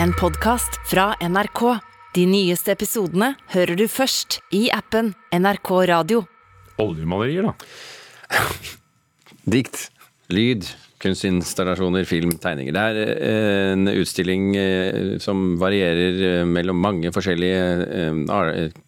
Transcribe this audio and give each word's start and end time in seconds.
en 0.00 0.12
podkast 0.12 0.78
fra 0.88 1.12
NRK. 1.20 1.62
De 2.14 2.26
nyeste 2.28 2.72
episodene 2.74 3.32
hører 3.52 3.76
du 3.78 3.86
først 3.90 4.38
i 4.54 4.66
appen 4.72 5.12
NRK 5.34 5.70
Radio. 5.90 6.22
Oljemalerier, 6.80 7.48
da. 7.50 8.42
Dikt, 9.52 9.88
lyd, 10.32 10.68
kunstinstallasjoner, 11.02 12.06
film, 12.08 12.36
tegninger. 12.40 12.76
Det 12.76 12.84
er 12.84 13.00
eh, 13.16 13.72
en 13.72 13.90
utstilling 13.90 14.52
eh, 14.60 15.16
som 15.22 15.56
varierer 15.60 16.22
eh, 16.28 16.44
mellom 16.48 16.78
mange 16.82 17.12
forskjellige 17.14 18.28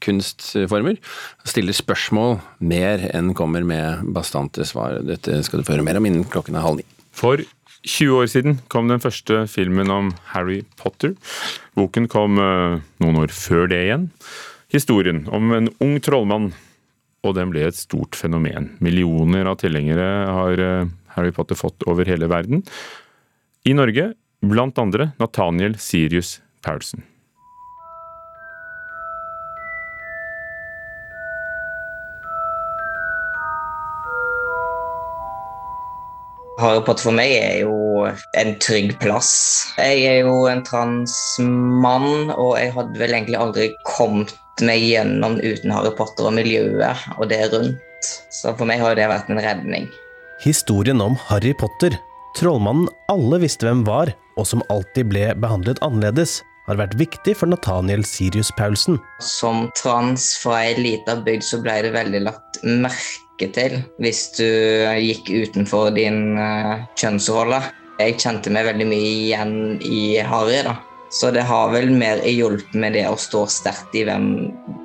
kunstformer. 0.04 1.00
Stiller 1.48 1.76
spørsmål 1.76 2.38
mer 2.62 3.08
enn 3.10 3.34
kommer 3.36 3.66
med 3.66 4.06
bastante 4.14 4.66
svar. 4.68 5.00
Dette 5.04 5.42
skal 5.46 5.60
du 5.60 5.66
få 5.66 5.76
høre 5.76 5.86
mer 5.86 6.00
om 6.00 6.08
innen 6.08 6.28
klokken 6.28 6.56
er 6.56 6.66
halv 6.66 6.80
ni. 6.80 6.88
For 7.14 7.42
20 7.84 8.16
år 8.16 8.28
siden 8.32 8.58
kom 8.72 8.88
den 8.88 9.02
første 9.02 9.44
filmen 9.50 9.92
om 9.92 10.10
Harry 10.32 10.62
Potter. 10.80 11.14
Boken 11.76 12.08
kom 12.12 12.40
eh, 12.40 12.80
noen 13.04 13.20
år 13.20 13.32
før 13.34 13.68
det 13.70 13.82
igjen. 13.84 14.08
Historien 14.72 15.24
om 15.28 15.52
en 15.54 15.70
ung 15.84 15.98
trollmann, 16.02 16.50
og 17.24 17.36
den 17.36 17.52
ble 17.52 17.66
et 17.68 17.78
stort 17.78 18.16
fenomen. 18.18 18.72
Millioner 18.84 19.48
av 19.52 19.60
tilhengere 19.60 20.08
har 20.32 20.64
eh, 20.64 20.92
Harry 21.16 21.32
Potter 21.36 21.58
fått 21.58 21.84
over 21.90 22.08
hele 22.08 22.28
verden. 22.32 22.64
I 23.64 23.76
Norge 23.76 24.12
blant 24.44 24.80
andre 24.80 25.12
Nathaniel 25.20 25.76
Sirius 25.80 26.38
Paulsen. 26.64 27.04
Harry 36.64 36.80
Potter 36.80 37.10
for 37.10 37.12
meg 37.12 37.28
er 37.36 37.58
jo 37.60 38.06
en 38.40 38.54
trygg 38.62 38.94
plass. 39.02 39.32
Jeg 39.76 40.04
er 40.08 40.22
jo 40.24 40.46
en 40.48 40.62
transmann, 40.64 42.30
og 42.32 42.54
jeg 42.56 42.72
hadde 42.72 43.02
vel 43.02 43.12
egentlig 43.12 43.36
aldri 43.36 43.66
kommet 43.84 44.32
meg 44.64 44.80
gjennom 44.86 45.36
uten 45.42 45.74
Harry 45.74 45.92
Potter 45.98 46.30
og 46.30 46.36
miljøet 46.38 47.04
og 47.18 47.28
det 47.28 47.42
rundt. 47.52 48.08
Så 48.32 48.54
for 48.56 48.64
meg 48.70 48.80
har 48.80 48.96
det 48.96 49.10
vært 49.12 49.28
en 49.28 49.42
redning. 49.44 49.90
Historien 50.40 51.04
om 51.04 51.18
Harry 51.28 51.52
Potter, 51.60 51.98
trollmannen 52.38 52.88
alle 53.12 53.42
visste 53.44 53.68
hvem 53.68 53.84
var, 53.84 54.14
og 54.40 54.48
som 54.48 54.64
alltid 54.72 55.12
ble 55.12 55.28
behandlet 55.44 55.82
annerledes, 55.84 56.38
har 56.68 56.80
vært 56.80 56.96
viktig 56.98 57.34
for 57.38 57.50
Nathaniel 57.50 58.04
Sirius 58.08 58.50
Paulsen. 58.58 58.98
Som 59.20 59.68
trans 59.78 60.32
fra 60.40 60.62
ei 60.64 60.74
lita 60.78 61.18
bygd 61.24 61.44
så 61.44 61.60
ble 61.64 61.76
det 61.86 61.92
veldig 61.96 62.24
lagt 62.24 62.60
merke 62.64 63.50
til 63.54 63.80
hvis 64.02 64.26
du 64.38 64.48
gikk 65.02 65.28
utenfor 65.28 65.92
din 65.96 66.38
eh, 66.40 66.84
kjønnsrolle. 67.00 67.60
Jeg 68.00 68.18
kjente 68.18 68.50
meg 68.50 68.66
veldig 68.66 68.88
mye 68.90 69.12
igjen 69.28 69.54
i 69.84 70.18
Harry, 70.26 70.64
da. 70.66 70.78
Så 71.14 71.30
det 71.30 71.44
har 71.46 71.68
vel 71.70 71.92
mer 71.94 72.18
hjulpet 72.26 72.74
med 72.74 72.96
det 72.96 73.04
å 73.06 73.14
stå 73.20 73.44
sterkt 73.46 73.94
i 73.94 74.02
hvem 74.08 74.24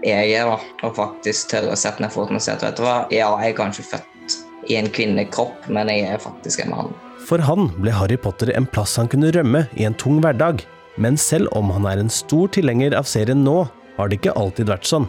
jeg 0.05 0.35
er, 0.37 0.51
da. 0.51 0.59
Og 0.85 0.97
faktisk 0.99 1.49
tørre 1.55 1.73
å 1.73 1.79
sette 1.79 2.03
ned 2.03 2.13
foten 2.13 2.37
og 2.37 2.43
si 2.45 2.53
at 2.53 2.65
vet 2.65 2.77
du 2.77 2.85
hva, 2.85 2.99
ja, 3.09 3.31
jeg 3.41 3.55
er 3.55 3.57
kanskje 3.57 3.87
født 3.95 4.37
i 4.69 4.77
en 4.77 4.89
kvinnekropp, 4.93 5.65
men 5.73 5.89
jeg 5.89 6.05
er 6.05 6.21
faktisk 6.21 6.61
en 6.61 6.75
mann. 6.75 6.91
For 7.25 7.41
han 7.41 7.71
ble 7.79 7.93
Harry 7.93 8.17
Potter 8.21 8.51
en 8.53 8.67
plass 8.69 8.95
han 9.01 9.09
kunne 9.09 9.31
rømme 9.33 9.65
i 9.77 9.87
en 9.89 9.97
tung 9.97 10.21
hverdag. 10.21 10.61
Men 10.97 11.17
selv 11.17 11.51
om 11.55 11.69
han 11.75 11.85
er 11.87 12.01
en 12.01 12.11
stor 12.11 12.49
tilhenger 12.55 12.95
av 12.97 13.07
serien 13.07 13.43
nå, 13.45 13.63
har 13.97 14.09
det 14.09 14.19
ikke 14.19 14.35
alltid 14.39 14.71
vært 14.71 14.87
sånn. 14.89 15.07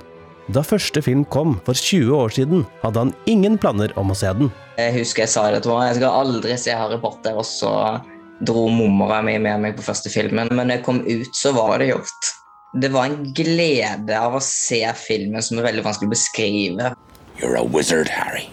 Da 0.50 0.64
første 0.66 0.98
film 1.04 1.22
kom 1.30 1.54
for 1.66 1.78
20 1.78 2.10
år 2.16 2.32
siden, 2.34 2.64
hadde 2.82 3.04
han 3.04 3.12
ingen 3.30 3.58
planer 3.60 3.92
om 4.00 4.10
å 4.10 4.16
se 4.18 4.30
den. 4.34 4.50
Jeg 4.80 4.96
husker 4.96 5.24
jeg 5.24 5.32
sa 5.34 5.44
det 5.52 5.62
til 5.62 5.76
henne, 5.76 5.90
jeg 5.92 6.00
skal 6.00 6.22
aldri 6.24 6.56
se 6.58 6.74
Harry 6.74 6.98
Potter, 6.98 7.36
og 7.38 7.46
så 7.46 7.72
dro 8.46 8.66
mormora 8.72 9.20
mi 9.22 9.36
med 9.38 9.62
meg 9.62 9.76
på 9.78 9.84
første 9.86 10.10
filmen. 10.10 10.50
Men 10.50 10.66
når 10.66 10.80
jeg 10.80 10.86
kom 10.88 11.02
ut, 11.06 11.30
så 11.36 11.52
var 11.54 11.78
det 11.78 11.92
gjort. 11.92 12.30
Det 12.82 12.90
var 12.94 13.10
en 13.10 13.30
glede 13.34 14.16
av 14.16 14.38
å 14.38 14.42
se 14.42 14.80
filmen 14.98 15.42
som 15.42 15.58
er 15.60 15.68
veldig 15.70 15.84
vanskelig 15.86 16.10
å 16.10 16.14
beskrive. 16.16 16.90
You're 17.38 17.58
a 17.58 17.64
wizard, 17.64 18.08
Harry. 18.08 18.48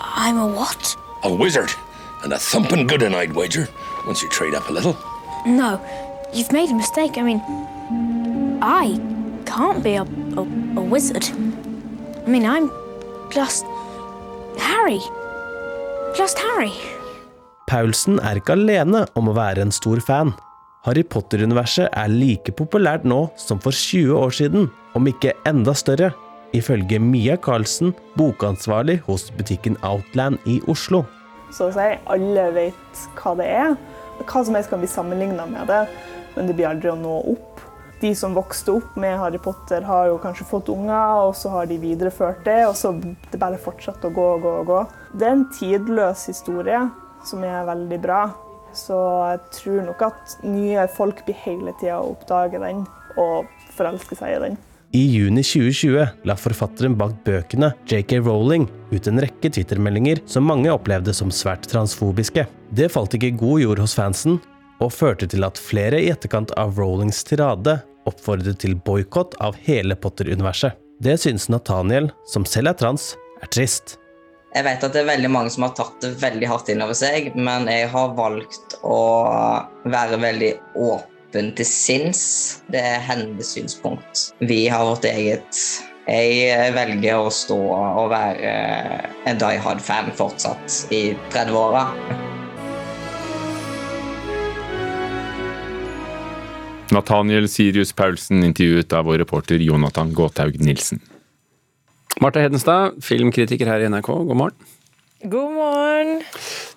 I'm 0.00 0.38
a 0.38 0.46
what? 0.46 0.96
A 1.22 1.32
wizard. 1.32 1.70
And 2.24 2.32
a 2.32 2.38
thumping 2.38 2.86
good 2.86 3.02
one, 3.02 3.14
I'd 3.14 3.32
wager, 3.34 3.68
once 4.06 4.22
you 4.22 4.28
trade 4.30 4.54
up 4.54 4.68
a 4.68 4.72
little. 4.72 4.96
No, 5.46 5.78
you've 6.32 6.52
made 6.52 6.70
a 6.70 6.74
mistake. 6.74 7.18
I 7.18 7.22
mean, 7.22 7.40
I 8.62 8.98
can't 9.46 9.82
be 9.82 9.94
a, 9.94 10.02
a, 10.02 10.42
a 10.76 10.80
wizard. 10.80 11.28
I 12.26 12.28
mean, 12.28 12.44
I'm 12.44 12.70
just 13.30 13.64
Harry. 14.58 15.00
Just 16.16 16.38
Harry. 16.38 16.72
Paulsen 17.70 18.18
er 18.26 18.40
ikke 18.40 18.56
alene 18.56 19.04
om 19.14 19.30
å 19.30 19.36
være 19.36 19.62
en 19.62 19.74
stor 19.74 20.00
fan. 20.02 20.32
Harry 20.86 21.04
Potter-universet 21.06 21.90
er 21.92 22.10
like 22.10 22.54
populært 22.56 23.04
nå 23.06 23.28
som 23.38 23.60
for 23.62 23.76
20 23.76 24.16
år 24.16 24.34
siden, 24.34 24.70
om 24.98 25.06
ikke 25.06 25.36
enda 25.46 25.74
større, 25.76 26.10
ifølge 26.56 26.98
Mia 26.98 27.36
Karlsen, 27.38 27.92
bokansvarlig 28.18 28.98
hos 29.06 29.28
butikken 29.36 29.76
Outland 29.86 30.40
i 30.50 30.58
Oslo. 30.72 31.04
Så 31.54 31.68
å 31.68 31.74
si 31.74 31.86
alle 32.10 32.46
vet 32.56 33.04
hva 33.20 33.36
det 33.38 33.46
er. 33.52 33.76
Hva 34.24 34.42
som 34.44 34.56
helst 34.56 34.72
kan 34.72 34.82
bli 34.82 34.90
sammenligna 34.90 35.46
med 35.48 35.70
det, 35.70 35.84
men 36.36 36.48
det 36.48 36.56
blir 36.58 36.70
aldri 36.70 36.92
å 36.92 36.98
nå 36.98 37.16
opp. 37.34 37.60
De 38.00 38.14
som 38.16 38.32
vokste 38.32 38.78
opp 38.78 38.94
med 39.00 39.18
Harry 39.20 39.38
Potter, 39.42 39.84
har 39.84 40.06
jo 40.08 40.20
kanskje 40.22 40.46
fått 40.48 40.70
unger, 40.72 41.26
og 41.26 41.34
så 41.36 41.52
har 41.52 41.68
de 41.68 41.76
videreført 41.82 42.40
det, 42.46 42.62
og 42.68 42.76
så 42.78 42.94
det 42.96 43.40
bare 43.40 43.60
fortsatt 43.60 44.06
å 44.08 44.12
gå 44.16 44.28
og 44.36 44.46
gå 44.46 44.54
og 44.62 44.70
gå. 44.70 44.78
Det 45.20 45.28
er 45.28 45.36
en 45.36 45.50
tidløs 45.52 46.24
historie 46.30 46.80
som 47.28 47.44
er 47.44 47.68
veldig 47.68 48.00
bra. 48.00 48.22
Så 48.72 48.96
jeg 49.32 49.44
tror 49.58 49.84
nok 49.90 50.02
at 50.06 50.34
nye 50.46 50.86
folk 50.94 51.24
blir 51.26 51.38
hele 51.44 51.74
tida 51.80 51.98
å 52.00 52.14
oppdage 52.14 52.60
den 52.62 52.84
og 53.18 53.50
forelske 53.74 54.16
seg 54.16 54.36
i 54.36 54.42
den. 54.46 54.60
I 54.90 55.04
juni 55.06 55.42
2020 55.46 56.24
la 56.26 56.34
forfatteren 56.34 56.96
bak 56.98 57.12
bøkene, 57.26 57.68
JK 57.86 58.16
Rowling, 58.24 58.64
ut 58.90 59.06
en 59.06 59.22
rekke 59.22 59.52
Twitter-meldinger 59.54 60.24
som 60.26 60.48
mange 60.48 60.72
opplevde 60.72 61.14
som 61.14 61.30
svært 61.30 61.68
transfobiske. 61.70 62.46
Det 62.74 62.88
falt 62.90 63.14
ikke 63.14 63.28
i 63.30 63.36
god 63.38 63.62
jord 63.62 63.82
hos 63.84 63.94
fansen, 63.98 64.40
og 64.80 64.92
førte 64.94 65.28
til 65.30 65.44
at 65.46 65.60
flere 65.60 66.00
i 66.00 66.10
etterkant 66.12 66.52
av 66.60 66.78
Rowlings 66.80 67.22
tirade 67.28 67.78
oppfordret 68.08 68.60
til 68.62 68.76
boikott 68.86 69.36
av 69.44 69.58
hele 69.66 69.96
Potter-universet. 69.96 70.76
Det 71.00 71.16
synes 71.20 71.48
Nathaniel, 71.52 72.10
som 72.28 72.44
selv 72.48 72.72
er 72.72 72.78
trans, 72.80 73.14
er 73.40 73.48
trist. 73.52 73.96
Jeg 74.50 74.66
vet 74.66 74.82
at 74.82 74.96
det 74.96 75.04
er 75.04 75.12
veldig 75.12 75.30
mange 75.30 75.52
som 75.54 75.64
har 75.64 75.76
tatt 75.78 76.00
det 76.02 76.16
veldig 76.20 76.48
hardt 76.50 76.72
inn 76.72 76.82
over 76.82 76.96
seg, 76.98 77.30
men 77.38 77.68
jeg 77.70 77.86
har 77.92 78.16
valgt 78.18 78.74
å 78.82 79.02
være 79.86 80.18
veldig 80.20 80.50
åpen 80.74 81.52
til 81.56 81.68
sinns. 81.68 82.24
Det 82.72 82.82
er 82.82 83.04
hennes 83.06 83.54
synspunkt. 83.54 84.32
Vi 84.42 84.64
har 84.72 84.88
vårt 84.88 85.06
eget. 85.08 85.62
Jeg 86.10 86.74
velger 86.74 87.22
å 87.22 87.30
stå 87.30 87.60
og 87.70 88.10
være 88.10 88.56
en 89.30 89.38
Die 89.38 89.62
Hard-fan 89.62 90.10
fortsatt 90.18 90.82
i 90.90 91.12
30-åra. 91.30 91.86
Nathaniel 96.94 97.48
Sirius 97.50 97.92
Paulsen 97.96 98.44
intervjuet 98.46 98.92
av 98.96 99.06
vår 99.08 99.20
reporter 99.22 99.62
Jonathan 99.62 100.12
Gåthaug 100.14 100.60
Nilsen. 100.60 101.00
Marte 102.20 102.42
Hedenstad, 102.42 102.98
filmkritiker 103.04 103.70
her 103.70 103.84
i 103.84 103.88
NRK, 103.88 104.10
god 104.28 104.36
morgen. 104.36 104.70
God 105.22 105.52
morgen. 105.52 106.22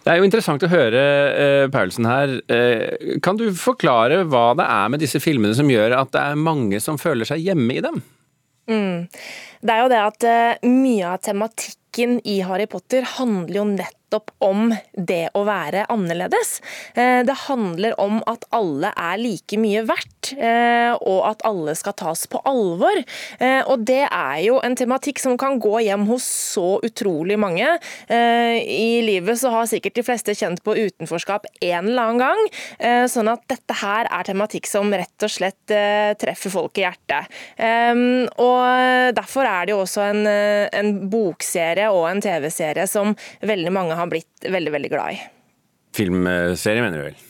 Det 0.03 0.11
er 0.11 0.19
jo 0.19 0.27
interessant 0.27 0.63
å 0.65 0.71
høre 0.71 1.01
uh, 1.31 1.65
Paulsen 1.71 2.07
her. 2.07 2.35
Uh, 2.51 3.15
kan 3.23 3.39
du 3.39 3.47
forklare 3.55 4.25
hva 4.27 4.49
det 4.59 4.67
er 4.67 4.91
med 4.91 5.03
disse 5.03 5.21
filmene 5.23 5.55
som 5.55 5.71
gjør 5.71 5.95
at 6.01 6.11
det 6.15 6.23
er 6.23 6.43
mange 6.43 6.81
som 6.83 6.99
føler 6.99 7.27
seg 7.29 7.43
hjemme 7.45 7.77
i 7.77 7.83
dem? 7.85 8.01
Mm. 8.67 9.07
Det 9.63 9.73
er 9.73 9.81
jo 9.81 9.91
det 9.91 10.01
at 10.03 10.27
uh, 10.27 10.67
mye 10.67 11.15
av 11.15 11.23
tematikken 11.23 12.19
i 12.27 12.41
Harry 12.43 12.67
Potter 12.71 13.07
handler 13.15 13.61
jo 13.61 13.67
nettopp 13.71 14.02
om 14.43 14.73
det 14.93 15.29
å 15.33 15.43
være 15.47 15.85
annerledes. 15.89 16.61
Eh, 16.95 17.23
Det 17.23 17.35
handler 17.47 17.93
om 17.99 18.21
at 18.27 18.45
alle 18.51 18.91
er 18.97 19.17
like 19.17 19.57
mye 19.57 19.83
verdt, 19.87 20.33
eh, 20.37 20.93
og 21.01 21.25
at 21.29 21.41
alle 21.45 21.75
skal 21.75 21.93
tas 21.93 22.25
på 22.27 22.41
alvor. 22.45 23.03
Eh, 23.39 23.61
Og 23.67 23.85
det 23.85 24.07
er 24.11 24.39
jo 24.43 24.59
en 24.63 24.75
tematikk 24.75 25.19
som 25.19 25.37
kan 25.37 25.59
gå 25.59 25.83
hjem 25.83 26.05
hos 26.07 26.23
så 26.23 26.79
utrolig 26.83 27.37
mange. 27.39 27.67
I 28.09 29.01
livet 29.01 29.37
så 29.39 29.49
har 29.49 29.65
sikkert 29.65 29.95
de 29.95 30.03
fleste 30.03 30.35
kjent 30.35 30.61
på 30.63 30.75
utenforskap 30.75 31.45
en 31.61 31.87
eller 31.87 32.03
annen 32.03 32.19
gang, 32.19 33.07
sånn 33.09 33.29
at 33.31 33.41
dette 33.47 33.73
her 33.73 34.07
er 34.11 34.23
tematikk 34.23 34.67
som 34.67 34.91
rett 34.91 35.23
og 35.23 35.29
slett 35.31 35.73
treffer 36.19 36.51
folk 36.51 36.77
i 36.77 36.85
hjertet. 36.85 37.29
Og 38.37 39.15
derfor 39.15 39.47
er 39.47 39.65
det 39.65 39.73
jo 39.73 39.81
også 39.83 40.05
en, 40.11 40.27
en 40.27 41.09
bokserie 41.09 41.89
og 41.91 42.09
en 42.09 42.21
TV-serie 42.21 42.87
som 42.89 43.15
veldig 43.41 43.71
mange 43.73 43.95
har 43.97 44.02
blitt 44.11 44.49
veldig, 44.49 44.73
veldig 44.73 44.91
glad 44.91 45.15
i. 45.15 45.21
Filmserie, 45.93 46.81
mener 46.81 46.97
du 46.99 47.07
vel? 47.11 47.21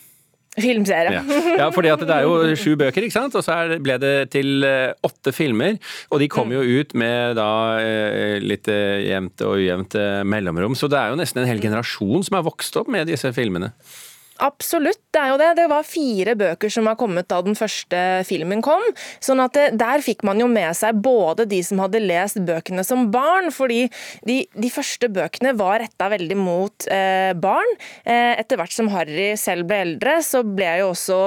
Filmserie. 0.54 1.18
Ja. 1.18 1.24
ja, 1.64 1.68
fordi 1.74 1.90
det 2.04 2.14
er 2.14 2.28
jo 2.28 2.56
sju 2.60 2.76
bøker, 2.78 3.06
ikke 3.06 3.16
sant? 3.16 3.34
og 3.38 3.42
så 3.46 3.56
ble 3.82 3.96
det 4.02 4.14
til 4.36 4.66
eh, 4.68 4.94
åtte 5.06 5.34
filmer. 5.34 5.80
Og 6.14 6.22
de 6.22 6.30
kom 6.30 6.54
jo 6.54 6.62
ut 6.62 6.94
med 7.00 7.40
da 7.40 7.50
eh, 7.82 8.38
litt 8.44 8.70
eh, 8.70 9.02
jevnt 9.08 9.42
og 9.48 9.58
ujevnt 9.58 9.98
mellomrom. 10.30 10.78
Så 10.78 10.90
det 10.92 11.00
er 11.00 11.14
jo 11.14 11.20
nesten 11.20 11.42
en 11.42 11.50
hel 11.50 11.64
generasjon 11.64 12.28
som 12.28 12.38
er 12.38 12.46
vokst 12.46 12.78
opp 12.78 12.92
med 12.94 13.10
disse 13.10 13.34
filmene. 13.34 13.74
Absolutt, 14.44 15.00
det 15.14 15.22
er 15.22 15.32
jo 15.32 15.40
det. 15.42 15.50
Det 15.60 15.68
var 15.72 15.88
fire 15.88 16.36
bøker 16.40 16.72
som 16.74 16.88
har 16.90 16.98
kommet 17.00 17.30
da 17.32 17.40
den 17.46 17.58
første 17.58 18.00
filmen 18.28 18.64
kom. 18.66 18.84
sånn 19.24 19.42
at 19.44 19.56
det, 19.56 19.66
der 19.80 20.04
fikk 20.04 20.24
man 20.28 20.42
jo 20.42 20.48
med 20.52 20.74
seg 20.78 21.00
både 21.04 21.46
de 21.50 21.62
som 21.66 21.82
hadde 21.84 22.02
lest 22.04 22.40
bøkene 22.44 22.84
som 22.86 23.08
barn, 23.14 23.52
fordi 23.54 23.88
de, 24.28 24.44
de 24.54 24.72
første 24.74 25.10
bøkene 25.14 25.54
var 25.60 25.82
retta 25.84 26.10
veldig 26.14 26.38
mot 26.40 26.88
eh, 26.92 27.32
barn. 27.38 27.76
Eh, 28.04 28.34
etter 28.42 28.60
hvert 28.60 28.76
som 28.76 28.90
Harry 28.94 29.34
selv 29.40 29.70
ble 29.70 29.82
eldre, 29.86 30.18
så 30.26 30.44
ble 30.46 30.70
jo 30.82 30.92
også 30.92 31.20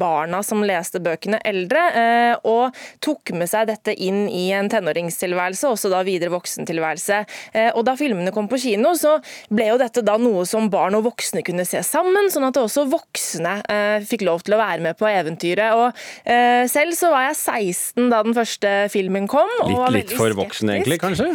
barna 0.00 0.42
som 0.46 0.64
leste 0.66 1.00
bøkene, 1.02 1.40
eldre, 1.48 1.84
eh, 2.02 2.34
og 2.48 2.76
tok 3.04 3.32
med 3.38 3.50
seg 3.50 3.68
dette 3.70 3.94
inn 3.94 4.26
i 4.28 4.48
en 4.56 4.70
tenåringstilværelse, 4.72 5.70
også 5.72 5.92
da 5.92 6.02
videre 6.06 6.34
voksentilværelse. 6.34 7.22
Eh, 7.54 7.70
og 7.72 7.84
da 7.88 7.96
filmene 7.98 8.34
kom 8.34 8.50
på 8.50 8.60
kino, 8.62 8.94
så 8.98 9.18
ble 9.52 9.70
jo 9.72 9.80
dette 9.80 10.04
da 10.04 10.18
noe 10.20 10.44
som 10.48 10.70
barn 10.72 10.98
og 10.98 11.06
voksne 11.08 11.44
kunne 11.46 11.66
se 11.68 11.82
sammen, 11.86 12.30
sånn 12.32 12.48
at 12.50 12.57
også 12.64 12.86
voksne 12.90 13.58
eh, 13.70 14.06
fikk 14.08 14.26
lov 14.28 14.44
til 14.46 14.56
å 14.56 14.60
være 14.60 14.84
med 14.84 14.98
på 14.98 15.08
eventyret. 15.10 15.78
Og 15.78 16.28
eh, 16.28 16.64
selv 16.70 16.96
så 16.98 17.12
var 17.14 17.28
jeg 17.30 17.38
16 17.38 18.10
da 18.12 18.22
den 18.26 18.36
første 18.36 18.74
filmen 18.92 19.30
kom. 19.30 19.50
Litt, 19.68 19.88
litt 19.96 20.18
for 20.18 20.34
voksen, 20.38 20.74
egentlig, 20.76 21.00
kanskje? 21.02 21.32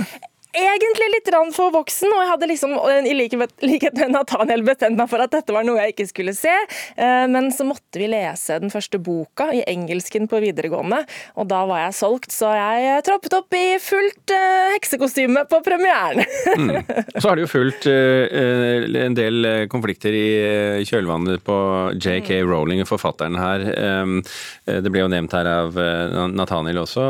Egentlig 0.54 1.08
litt 1.14 1.30
rann 1.34 1.52
for 1.56 1.74
voksen, 1.74 2.12
og 2.14 2.22
jeg 2.24 2.30
hadde 2.32 2.50
liksom, 2.52 2.74
i 3.10 3.14
likhet 3.18 3.98
med 4.00 4.14
Nathaniel 4.14 4.64
bestemt 4.66 5.00
meg 5.00 5.10
for 5.12 5.24
at 5.24 5.34
dette 5.34 5.54
var 5.56 5.66
noe 5.68 5.82
jeg 5.82 5.96
ikke 5.96 6.08
skulle 6.12 6.36
se. 6.38 6.54
Eh, 6.96 7.26
Men 7.34 7.50
så 7.56 7.66
måtte 7.68 8.02
vi 8.02 8.10
lese 8.12 8.60
den 8.62 8.72
første 8.74 9.00
boka 9.02 9.50
i 9.56 9.64
engelsken 9.70 10.28
på 10.32 10.42
videregående, 10.44 11.04
og 11.40 11.48
da 11.52 11.64
var 11.70 11.86
jeg 11.86 11.98
solgt, 12.00 12.32
så 12.36 12.52
jeg 12.58 13.04
troppet 13.08 13.36
opp 13.38 13.58
i 13.58 13.78
fullt 13.82 14.34
eh, 14.36 14.74
heksekostyme 14.76 15.46
på 15.50 15.62
premieren. 15.66 16.24
mm. 16.58 16.72
så 17.22 17.30
har 17.30 17.38
det 17.40 17.46
jo 17.48 17.52
fulgt 17.54 17.88
eh, 17.90 18.88
en 19.04 19.18
del 19.18 19.46
eh, 19.50 19.66
konflikter 19.72 20.14
i 20.16 20.28
eh, 20.44 20.84
kjølvannet 20.88 21.44
på 21.48 21.58
JK 21.98 22.32
Rowling, 22.48 22.84
forfatteren 22.90 23.40
her. 23.40 23.66
Eh, 23.74 24.80
det 24.84 24.92
ble 24.94 25.04
jo 25.06 25.12
nevnt 25.12 25.34
her 25.36 25.50
av 25.50 25.78
eh, 25.80 26.18
Nathaniel 26.34 26.84
også. 26.84 27.04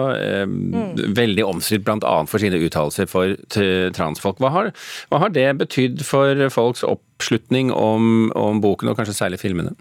Um, 0.43 0.93
Veldig 1.13 1.43
omstridt 1.45 1.83
bl.a. 1.85 2.13
for 2.29 2.41
sine 2.41 2.57
uttalelser 2.63 3.07
for 3.09 3.32
t- 3.53 3.89
transfolk. 3.95 4.39
Hva 4.43 4.49
har, 4.53 4.71
hva 5.11 5.19
har 5.23 5.33
det 5.35 5.47
betydd 5.61 6.03
for 6.07 6.47
folks 6.53 6.83
oppslutning 6.87 7.71
om, 7.73 8.31
om 8.35 8.61
boken, 8.63 8.89
og 8.91 8.97
kanskje 8.99 9.17
særlig 9.21 9.39
filmene? 9.43 9.75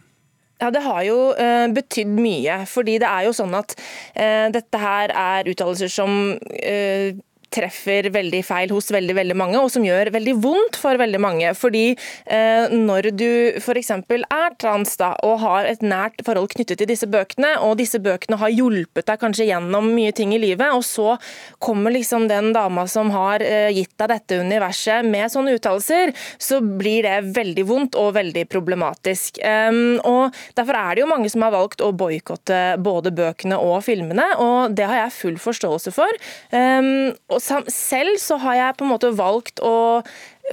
Ja, 0.63 0.71
Det 0.71 0.83
har 0.85 1.03
jo 1.03 1.19
uh, 1.35 1.67
betydd 1.75 2.13
mye. 2.23 2.61
fordi 2.71 2.99
det 3.03 3.09
er 3.09 3.25
jo 3.27 3.33
sånn 3.35 3.55
at 3.59 3.73
eh, 4.15 4.47
dette 4.55 4.79
her 4.79 5.11
er 5.11 5.49
uttalelser 5.51 5.91
som 5.91 6.37
eh, 6.63 7.17
treffer 7.53 8.09
veldig 8.13 8.43
feil 8.47 8.73
hos 8.75 8.91
veldig 8.95 9.17
veldig 9.19 9.37
mange, 9.39 9.61
og 9.61 9.71
som 9.73 9.85
gjør 9.87 10.13
veldig 10.15 10.37
vondt 10.43 10.79
for 10.81 10.99
veldig 11.01 11.21
mange. 11.23 11.53
Fordi 11.59 11.85
eh, 11.93 12.73
når 12.73 13.11
du 13.19 13.31
f.eks. 13.61 13.93
er 13.93 14.57
trans 14.61 14.97
da, 15.01 15.13
og 15.27 15.41
har 15.45 15.69
et 15.69 15.85
nært 15.85 16.25
forhold 16.27 16.53
knyttet 16.55 16.81
til 16.81 16.91
disse 16.91 17.09
bøkene, 17.11 17.55
og 17.67 17.79
disse 17.81 18.01
bøkene 18.03 18.41
har 18.41 18.53
hjulpet 18.53 19.09
deg 19.09 19.21
kanskje 19.23 19.49
gjennom 19.51 19.93
mye 19.95 20.15
ting 20.17 20.35
i 20.35 20.41
livet, 20.43 20.73
og 20.73 20.85
så 20.87 21.17
kommer 21.63 21.95
liksom 21.95 22.29
den 22.31 22.53
dama 22.57 22.87
som 22.91 23.13
har 23.15 23.45
eh, 23.45 23.71
gitt 23.75 23.95
deg 24.01 24.13
dette 24.13 24.41
universet 24.43 25.07
med 25.07 25.31
sånne 25.33 25.57
uttalelser, 25.59 26.15
så 26.41 26.61
blir 26.63 27.07
det 27.07 27.35
veldig 27.37 27.67
vondt 27.69 27.99
og 28.01 28.15
veldig 28.17 28.47
problematisk. 28.53 29.41
Um, 29.43 29.99
og 30.09 30.33
Derfor 30.57 30.77
er 30.79 30.95
det 30.95 31.03
jo 31.03 31.11
mange 31.11 31.31
som 31.33 31.45
har 31.45 31.55
valgt 31.55 31.83
å 31.85 31.91
boikotte 31.97 32.61
både 32.83 33.13
bøkene 33.15 33.59
og 33.61 33.83
filmene, 33.87 34.25
og 34.43 34.75
det 34.77 34.87
har 34.89 35.05
jeg 35.05 35.17
full 35.17 35.39
forståelse 35.41 35.93
for. 35.95 36.21
Um, 36.55 37.13
og 37.33 37.42
selv 37.43 38.19
så 38.23 38.39
har 38.43 38.59
jeg 38.59 38.77
på 38.79 38.87
en 38.87 38.93
måte 38.95 39.11
valgt 39.19 39.63
å 39.65 39.75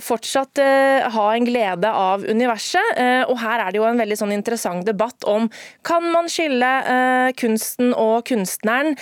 fortsatt 0.03 0.59
eh, 0.61 1.07
ha 1.13 1.25
en 1.35 1.45
glede 1.47 1.91
av 1.91 2.23
universet. 2.25 2.95
Eh, 2.99 3.23
og 3.29 3.39
her 3.41 3.63
er 3.63 3.71
det 3.71 3.79
jo 3.79 3.87
en 3.87 3.99
veldig 3.99 4.17
sånn 4.19 4.33
interessant 4.35 4.85
debatt 4.87 5.25
om 5.29 5.49
kan 5.85 6.05
man 6.13 6.29
skille 6.31 6.69
eh, 6.83 7.29
kunsten 7.39 7.93
og 7.93 8.25
kunstneren, 8.29 8.95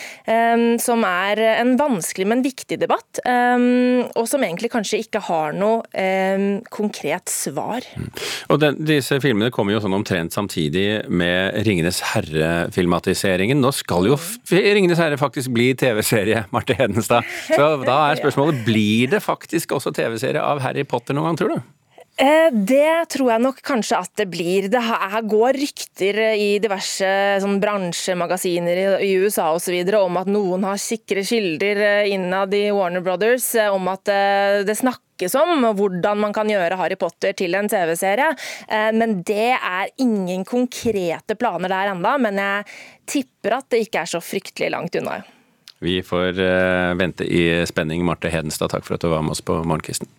som 0.82 1.04
er 1.08 1.40
en 1.62 1.74
vanskelig, 1.80 2.26
men 2.30 2.42
viktig 2.44 2.78
debatt, 2.80 3.20
og 3.24 4.26
som 4.30 4.44
egentlig 4.44 4.70
kanskje 4.74 5.00
ikke 5.04 5.22
har 5.28 5.56
noe 5.58 5.82
konkret 6.74 7.32
svar. 7.32 7.86
Og 8.52 8.60
den, 8.62 8.80
Disse 8.88 9.20
filmene 9.24 9.52
kommer 9.54 9.76
jo 9.76 9.82
sånn 9.84 9.96
omtrent 9.98 10.36
samtidig 10.36 11.08
med 11.10 11.58
Ringenes 11.68 12.02
herre-filmatiseringen. 12.14 13.60
Nå 13.64 13.72
skal 13.76 14.10
jo 14.10 14.18
Ringenes 14.52 15.02
herre 15.02 15.20
faktisk 15.20 15.54
bli 15.56 15.72
TV-serie, 15.80 16.46
Marte 16.56 16.78
Hedenstad. 16.78 17.28
Så 17.50 17.70
da 17.84 17.98
er 18.10 18.22
spørsmålet 18.22 18.64
blir 18.68 19.12
det 19.14 19.24
faktisk 19.26 19.76
også 19.78 19.94
TV-serie 19.96 20.44
av 20.44 20.62
Harry 20.64 20.87
Potter 20.90 21.18
noen 21.18 21.32
gang, 21.32 21.42
tror 21.42 21.56
du? 21.56 21.60
Eh, 22.18 22.50
Det 22.52 23.10
tror 23.14 23.30
jeg 23.30 23.42
nok 23.44 23.60
kanskje 23.62 23.98
at 24.02 24.12
det 24.18 24.26
blir. 24.34 24.68
Det 24.74 24.82
går 25.30 25.60
rykter 25.62 26.18
i 26.34 26.58
diverse 26.60 27.10
sånn 27.44 27.60
bransjemagasiner 27.62 28.80
i, 29.06 29.12
USA 29.22 29.52
og 29.54 29.62
så 29.62 29.76
videre 29.76 30.02
om 30.02 30.18
at 30.18 30.32
noen 30.32 30.66
har 30.66 30.82
sikre 30.82 31.22
kilder 31.28 31.78
eh, 31.78 32.10
innad 32.16 32.54
i 32.58 32.72
Warner 32.74 33.06
Brothers 33.06 33.54
eh, 33.56 33.70
om 33.70 33.86
at 33.94 34.10
eh, 34.10 34.64
det 34.66 34.80
snakkes 34.82 35.38
om 35.38 35.70
hvordan 35.78 36.18
man 36.26 36.34
kan 36.34 36.50
gjøre 36.50 36.82
Harry 36.82 36.98
Potter 36.98 37.38
til 37.38 37.54
en 37.54 37.70
TV-serie. 37.70 38.34
Eh, 38.66 38.90
Men 38.98 39.22
det 39.22 39.54
er 39.54 39.94
ingen 40.02 40.44
konkrete 40.44 41.38
planer 41.38 41.70
der 41.70 41.94
enda, 41.94 42.18
men 42.18 42.42
jeg 42.42 42.66
tipper 43.06 43.60
at 43.60 43.70
det 43.70 43.86
ikke 43.86 44.02
er 44.08 44.16
så 44.18 44.26
fryktelig 44.26 44.74
langt 44.74 44.98
unna. 44.98 45.22
Vi 45.86 46.00
får 46.02 46.40
eh, 46.42 46.94
vente 46.98 47.30
i 47.30 47.44
spenning. 47.70 48.02
Marte 48.02 48.34
Hedenstad, 48.34 48.74
takk 48.74 48.88
for 48.88 48.98
at 48.98 49.06
du 49.06 49.14
var 49.14 49.22
med 49.22 49.38
oss 49.38 49.46
på 49.46 49.62
Morgenkvisten. 49.62 50.10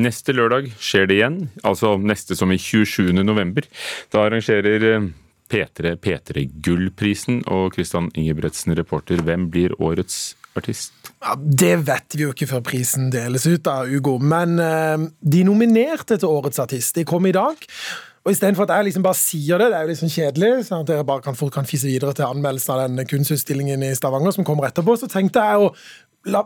Neste 0.00 0.32
lørdag 0.32 0.70
skjer 0.80 1.08
det 1.10 1.18
igjen, 1.18 1.40
altså 1.68 1.98
neste 2.00 2.36
som 2.38 2.52
i 2.52 2.58
27. 2.60 3.12
november. 3.20 3.66
Da 4.12 4.24
arrangerer 4.24 4.86
eh, 4.88 5.08
P3 5.52 5.96
P3 6.00 6.46
Gullprisen, 6.64 7.42
og 7.52 7.74
Kristian 7.74 8.08
Ingebretsen, 8.16 8.72
reporter, 8.78 9.20
hvem 9.20 9.50
blir 9.52 9.74
årets 9.82 10.32
artist? 10.56 10.94
Ja, 11.20 11.36
det 11.36 11.74
vet 11.88 12.16
vi 12.16 12.24
jo 12.24 12.32
ikke 12.32 12.48
før 12.54 12.62
prisen 12.72 13.10
deles 13.12 13.44
ut, 13.48 13.60
da, 13.66 13.82
Ugo. 13.84 14.16
Men 14.18 14.56
eh, 14.62 15.10
de 15.20 15.44
nominerte 15.48 16.16
til 16.16 16.32
Årets 16.32 16.62
artist 16.62 16.96
de 16.96 17.04
kom 17.08 17.28
i 17.28 17.34
dag. 17.36 17.60
Og 18.22 18.30
Istedenfor 18.30 18.68
at 18.68 18.76
jeg 18.76 18.86
liksom 18.86 19.04
bare 19.04 19.18
sier 19.18 19.58
det, 19.58 19.72
det 19.72 19.78
er 19.80 19.90
jo 19.90 19.98
sånn 19.98 20.14
kjedelig, 20.14 20.50
sånn 20.68 20.84
at 20.84 20.88
dere 20.92 21.06
bare 21.06 21.24
kan, 21.24 21.36
fort 21.36 21.52
kan 21.56 21.66
fise 21.66 21.88
videre 21.90 22.14
til 22.14 22.28
anmeldelsen 22.28 22.74
av 22.76 22.84
den 22.84 23.08
kunstutstillingen 23.10 23.82
i 23.82 23.90
Stavanger 23.98 24.36
som 24.36 24.46
kommer 24.46 24.68
etterpå, 24.68 24.94
så 24.96 25.10
tenkte 25.10 25.42
jeg 25.42 25.64
å 25.64 25.72
la, 26.30 26.44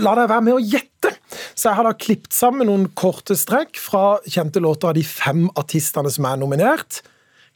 la 0.00 0.14
deg 0.18 0.30
være 0.30 0.44
med 0.46 0.56
å 0.56 0.62
gjette. 0.62 1.14
Så 1.54 1.68
jeg 1.68 1.78
har 1.78 1.86
da 1.86 1.94
klippet 1.96 2.34
sammen 2.34 2.70
noen 2.70 2.88
korte 2.98 3.36
strekk 3.38 3.78
fra 3.80 4.18
kjente 4.26 4.62
låter 4.62 4.90
av 4.90 4.96
de 4.98 5.04
fem 5.06 5.46
artistene 5.60 6.10
som 6.12 6.28
er 6.30 6.40
nominert. 6.40 7.02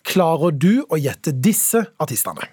Klarer 0.04 0.52
du 0.52 0.84
å 0.92 1.00
gjette 1.00 1.32
disse 1.32 1.86
artistene? 2.02 2.50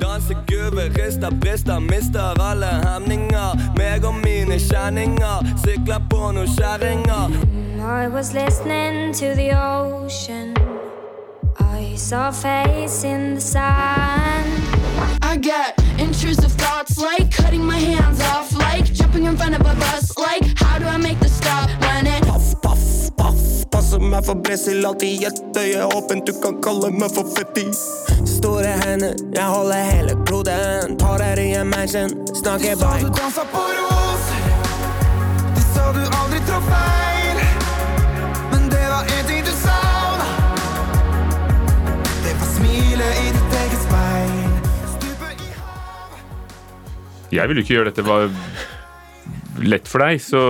Dansegulvet 0.00 0.96
rister, 0.96 1.30
brister, 1.40 1.80
mister 1.80 2.40
alle 2.40 2.68
hemninger. 2.84 3.58
Meg 3.76 4.04
og 4.04 4.16
mine 4.22 4.58
kjenninger, 4.60 5.50
sykler 5.64 6.04
på 6.10 6.30
noen 6.36 6.48
kjerringer. 6.56 7.34
I 7.80 8.08
was 8.08 8.32
listening 8.34 9.12
to 9.14 9.34
the 9.34 9.52
ocean. 9.54 10.54
I 11.58 11.96
saw 11.96 12.30
face 12.30 13.04
in 13.04 13.34
the 13.34 13.40
sand. 13.40 14.48
I 15.22 15.36
get 15.36 15.85
intrusive 16.06 16.52
thoughts 16.52 16.98
like 16.98 17.30
cutting 17.30 17.64
my 17.64 17.78
hands 17.78 18.20
off, 18.20 18.52
like 18.52 18.84
jumping 18.92 19.24
in 19.24 19.36
front 19.36 19.54
of 19.54 19.60
a 19.60 19.74
bus, 19.74 20.16
like 20.16 20.44
how 20.58 20.78
do 20.78 20.84
I 20.84 20.96
make 20.96 21.18
the 21.20 21.28
stop 21.28 21.68
when 21.82 22.06
it 22.06 22.22
Paff, 22.22 22.62
paff, 22.62 23.16
paff. 23.16 23.70
Passer 23.70 24.00
meg 24.00 24.24
for 24.24 24.34
Bresil, 24.34 24.86
alltid 24.86 25.24
et 25.28 25.56
øye 25.56 25.82
åpent. 25.96 26.26
Du 26.26 26.32
kan 26.42 26.60
kalle 26.62 26.90
meg 26.90 27.10
for 27.14 27.26
fetti. 27.36 27.66
Store 28.36 28.72
hender, 28.84 29.14
jeg 29.34 29.44
holder 29.44 29.82
hele 29.90 30.16
kloden. 30.26 30.96
Tar 30.98 31.22
her 31.22 31.38
i 31.38 31.50
en 31.54 31.70
mansion, 31.70 32.10
snakker 32.34 32.76
Sa 32.76 32.94
du 32.98 33.06
bare 33.06 33.12
dansa 33.18 33.44
på 33.52 33.66
ros, 33.80 34.30
De 35.56 35.68
sa 35.74 35.92
du 35.92 36.02
aldri 36.22 36.40
traff 36.46 36.72
feil 36.72 37.15
Jeg 47.34 47.48
vil 47.48 47.56
jo 47.58 47.62
ikke 47.66 47.74
gjøre 47.78 47.90
dette 47.90 48.04
var 48.06 48.28
lett 49.66 49.88
for 49.88 50.02
deg, 50.04 50.18
så 50.20 50.40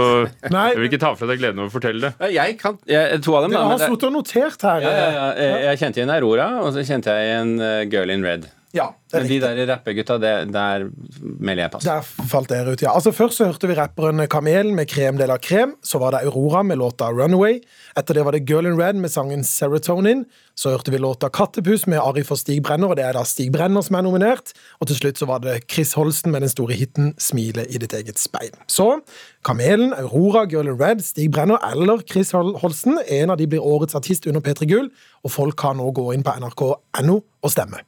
Nei. 0.50 0.64
jeg 0.72 0.80
vil 0.80 0.88
ikke 0.90 0.98
ta 1.00 1.12
fra 1.14 1.28
deg 1.30 1.38
gleden 1.38 1.60
over 1.62 1.70
å 1.70 1.74
fortelle 1.76 2.08
det. 2.08 2.30
Jeg 2.34 2.56
kan, 2.58 2.76
jeg, 2.90 3.20
to 3.22 3.36
av 3.38 3.44
dem, 3.46 3.52
da. 3.54 3.60
Dere 3.62 3.76
har 3.78 3.84
sittet 3.86 4.08
og 4.08 4.14
notert 4.16 4.64
her. 4.66 4.82
Ja, 4.82 4.90
ja, 4.90 5.10
ja. 5.14 5.26
Jeg- 5.38 5.62
Jeg 5.70 5.78
kjente 5.78 6.00
igjen 6.02 6.10
Aurora, 6.16 6.48
og 6.66 6.72
så 6.74 6.82
kjente 6.84 7.14
jeg 7.14 7.28
igjen 7.30 7.52
eh, 7.62 7.84
Girl 7.92 8.10
in 8.10 8.24
Red. 8.26 8.48
Ja, 8.74 8.88
det 9.10 9.14
er 9.14 9.22
Men 9.22 9.28
de 9.30 9.40
der 9.40 9.66
rappegutta, 9.76 10.18
det- 10.20 10.52
der 10.52 10.88
melder 11.22 11.62
jeg 11.62 11.70
pass. 11.70 11.84
Der 11.84 12.00
falt 12.28 12.48
dere 12.48 12.72
ut, 12.72 12.82
ja. 12.82 12.90
Altså 12.92 13.12
Først 13.12 13.38
så 13.38 13.46
hørte 13.46 13.68
vi 13.68 13.74
rapperen 13.74 14.26
Kamelen 14.28 14.74
med 14.74 14.88
Krem 14.88 15.16
de 15.16 15.26
la 15.26 15.36
Krem. 15.38 15.76
Så 15.82 15.98
var 15.98 16.10
det 16.10 16.20
Aurora 16.26 16.62
med 16.62 16.76
låta 16.78 17.08
Runaway. 17.10 17.60
Etter 17.96 18.14
det 18.14 18.24
var 18.24 18.32
det 18.32 18.44
Girl 18.48 18.66
in 18.66 18.76
Red 18.78 18.94
med 18.96 19.08
sangen 19.10 19.44
Serotonin. 19.44 20.24
Så 20.56 20.70
hørte 20.70 20.90
vi 20.90 20.98
låta 20.98 21.28
Kattepus 21.30 21.86
med 21.86 21.98
Arif 22.00 22.30
og 22.30 22.38
Stig 22.38 22.62
Brenner, 22.62 22.88
og 22.88 22.96
det 22.96 23.04
er 23.04 23.12
da 23.12 23.22
Stig 23.24 23.52
Brenner 23.52 23.82
som 23.82 23.96
er 23.96 24.02
nominert. 24.02 24.52
Og 24.80 24.88
til 24.88 24.96
slutt 24.96 25.18
så 25.18 25.26
var 25.26 25.38
det 25.38 25.62
Chris 25.70 25.92
Holsten 25.94 26.32
med 26.32 26.40
den 26.42 26.48
store 26.50 26.74
hiten 26.74 27.14
Smile 27.18 27.64
i 27.70 27.78
ditt 27.78 27.92
eget 27.94 28.18
speil. 28.18 28.50
Så 28.68 29.00
Kamelen, 29.44 29.92
Aurora, 29.94 30.44
Girl 30.50 30.68
in 30.68 30.76
Red, 30.80 31.00
Stig 31.02 31.30
Brenner 31.30 31.58
eller 31.72 32.02
Chris 32.10 32.32
Hol- 32.32 32.58
Holsten, 32.60 32.98
en 33.08 33.30
av 33.30 33.36
de 33.38 33.46
blir 33.46 33.60
årets 33.60 33.94
artist 33.94 34.26
under 34.26 34.40
P3 34.40 34.66
Gull, 34.66 34.90
og 35.24 35.30
folk 35.30 35.56
kan 35.56 35.76
nå 35.76 35.92
gå 35.94 36.12
inn 36.14 36.22
på 36.22 36.34
nrk.no 36.40 37.20
og 37.42 37.50
stemme. 37.50 37.80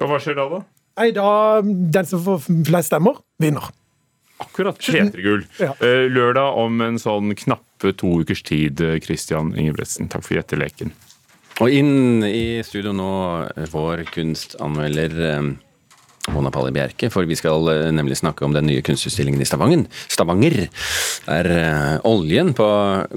Og 0.00 0.10
hva 0.10 0.20
skjer 0.22 0.36
da, 0.38 0.46
da? 0.52 0.62
Nei, 1.00 1.10
da 1.16 1.28
Den 1.64 2.08
som 2.08 2.22
får 2.24 2.46
flest 2.68 2.92
stemmer, 2.92 3.18
vinner. 3.42 3.68
Akkurat. 4.42 4.76
P3-gull. 4.80 5.46
Ja. 5.60 5.72
Eh, 5.80 6.06
Lørdag 6.12 6.58
om 6.60 6.80
en 6.84 6.98
sånn 7.00 7.32
knappe 7.38 7.94
to 7.96 8.18
ukers 8.20 8.42
tid, 8.44 8.80
eh, 8.84 8.98
Christian 9.00 9.54
Ingebretsen. 9.56 10.10
Takk 10.12 10.26
for 10.26 10.36
gjetteleken. 10.36 10.92
Og 11.64 11.72
inn 11.72 12.20
i 12.28 12.60
studio 12.64 12.92
nå 12.92 13.08
vår 13.72 14.04
kunstanmelder 14.12 15.14
eh, 15.30 15.46
Mona 16.34 16.50
Palle 16.54 16.72
Bjerke, 16.74 17.10
for 17.12 17.26
vi 17.28 17.36
skal 17.38 17.68
eh, 17.72 17.88
nemlig 17.94 18.18
snakke 18.20 18.44
om 18.46 18.54
den 18.54 18.66
nye 18.68 18.82
kunstutstillingen 18.84 19.42
i 19.42 19.48
Stavanger. 19.48 19.84
Stavanger, 20.12 20.56
der 21.26 21.48
eh, 21.52 22.06
oljen 22.08 22.52
på 22.56 22.66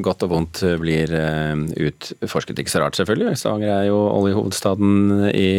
godt 0.05 0.25
og 0.27 0.33
vondt 0.33 0.63
blir 0.81 1.13
eh, 1.17 1.63
utforsket. 1.89 2.61
Ikke 2.61 2.73
så 2.73 2.83
rart, 2.83 2.99
selvfølgelig. 2.99 3.37
Stavanger 3.39 3.73
er 3.73 3.87
jo 3.89 3.99
oljehovedstaden 4.13 5.29
i 5.33 5.49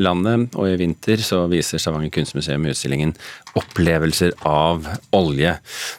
landet, 0.00 0.56
og 0.56 0.70
i 0.70 0.78
vinter 0.80 1.22
så 1.24 1.44
viser 1.52 1.82
Stavanger 1.82 2.12
kunstmuseum 2.14 2.68
utstillingen 2.70 3.16
'Opplevelser 3.56 4.36
av 4.44 4.86
olje'. 5.16 5.56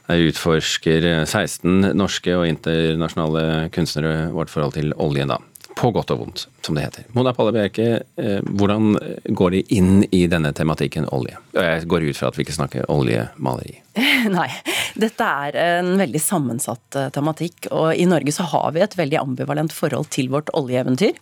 Der 0.08 0.26
utforsker 0.30 1.26
16 1.26 1.94
norske 1.98 2.36
og 2.38 2.48
internasjonale 2.48 3.70
kunstnere 3.74 4.32
vårt 4.34 4.54
forhold 4.54 4.78
til 4.78 4.94
oljen, 5.02 5.34
da 5.34 5.42
på 5.78 5.92
godt 5.94 6.12
og 6.16 6.22
vondt, 6.24 6.46
som 6.66 6.78
det 6.78 6.88
heter. 6.88 7.08
Mona 7.14 7.34
Palle 7.38 7.54
Bjerke, 7.56 7.88
eh, 8.18 8.40
hvordan 8.42 8.98
går 9.38 9.54
de 9.54 9.62
inn 9.78 10.02
i 10.12 10.24
denne 10.32 10.52
tematikken 10.58 11.06
olje? 11.14 11.38
Jeg 11.54 11.86
går 11.90 12.10
ut 12.10 12.18
fra 12.18 12.32
at 12.32 12.38
vi 12.38 12.46
ikke 12.46 12.58
snakker 12.58 12.90
oljemaleri. 12.92 13.78
Nei, 14.38 14.50
dette 14.96 15.30
er 15.48 15.58
en 15.62 15.94
veldig 16.00 16.22
sammensatt 16.22 16.98
eh, 17.00 17.10
tematikk. 17.16 17.70
Og 17.72 17.94
i 17.96 18.08
Norge 18.10 18.34
så 18.36 18.48
har 18.54 18.74
vi 18.76 18.84
et 18.86 18.98
veldig 18.98 19.22
ambivalent 19.22 19.74
forhold 19.76 20.12
til 20.14 20.32
vårt 20.34 20.52
oljeeventyr. 20.58 21.18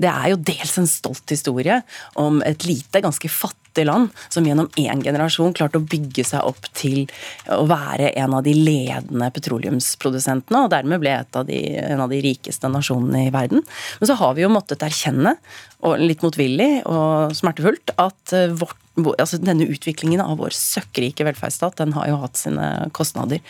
Det 0.00 0.08
er 0.08 0.32
jo 0.32 0.40
dels 0.40 0.78
en 0.80 0.88
stolt 0.88 1.32
historie 1.32 1.82
om 2.20 2.40
et 2.46 2.64
lite, 2.66 3.02
ganske 3.04 3.28
fattig 3.28 3.86
land 3.86 4.10
som 4.32 4.44
gjennom 4.46 4.68
én 4.80 5.02
generasjon 5.04 5.54
klarte 5.56 5.80
å 5.80 5.84
bygge 5.84 6.24
seg 6.28 6.44
opp 6.48 6.68
til 6.76 7.06
å 7.52 7.62
være 7.68 8.10
en 8.20 8.36
av 8.36 8.44
de 8.46 8.54
ledende 8.56 9.30
petroleumsprodusentene, 9.32 10.64
og 10.64 10.72
dermed 10.72 11.00
ble 11.02 11.14
av 11.22 11.46
de, 11.48 11.60
en 11.80 12.04
av 12.04 12.12
de 12.12 12.20
rikeste 12.24 12.68
nasjonene 12.72 13.26
i 13.28 13.32
verden. 13.34 13.64
Men 14.00 14.10
så 14.10 14.18
har 14.20 14.36
vi 14.36 14.44
jo 14.44 14.52
måttet 14.52 14.84
erkjenne, 14.84 15.36
og 15.82 16.00
litt 16.00 16.24
motvillig 16.24 16.70
og 16.88 17.36
smertefullt, 17.36 17.96
at 18.00 18.36
eh, 18.36 18.52
vårt 18.52 18.81
altså 18.96 19.40
denne 19.40 19.68
utviklingen 19.70 20.20
av 20.24 20.38
vår 20.42 20.54
søkkrike 20.56 21.24
velferdsstat 21.26 21.80
den 21.80 21.96
har 21.96 22.10
jo 22.10 22.20
hatt 22.22 22.38
sine 22.40 22.68
kostnader. 22.96 23.42